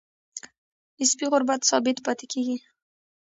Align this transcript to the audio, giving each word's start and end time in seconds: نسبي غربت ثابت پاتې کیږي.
نسبي 0.99 1.25
غربت 1.31 1.61
ثابت 1.69 1.97
پاتې 2.05 2.25
کیږي. 2.33 2.57